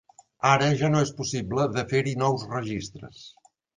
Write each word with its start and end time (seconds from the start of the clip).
Ara 0.51 0.69
ja 0.79 0.87
no 0.93 1.01
és 1.07 1.11
possible 1.19 1.67
de 1.75 1.83
fer-hi 1.93 2.17
nous 2.23 2.47
registres. 2.57 3.21